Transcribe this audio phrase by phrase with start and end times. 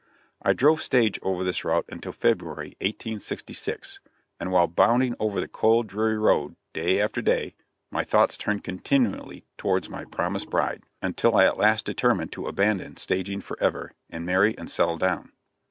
[0.41, 3.99] I drove stage over this route until February, 1866,
[4.39, 7.53] and while bounding over the cold, dreary road day after day,
[7.91, 12.97] my thoughts turned continually towards my promised bride, until I at last determined to abandon
[12.97, 15.33] staging forever, and marry and settle down.